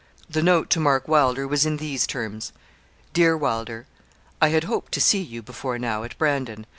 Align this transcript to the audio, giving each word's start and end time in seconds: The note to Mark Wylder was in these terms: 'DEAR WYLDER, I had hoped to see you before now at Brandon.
The 0.27 0.41
note 0.41 0.71
to 0.71 0.79
Mark 0.79 1.07
Wylder 1.07 1.47
was 1.47 1.63
in 1.63 1.77
these 1.77 2.07
terms: 2.07 2.53
'DEAR 3.13 3.37
WYLDER, 3.37 3.85
I 4.41 4.47
had 4.47 4.63
hoped 4.63 4.91
to 4.93 4.99
see 4.99 5.21
you 5.21 5.43
before 5.43 5.77
now 5.77 6.03
at 6.03 6.17
Brandon. 6.17 6.65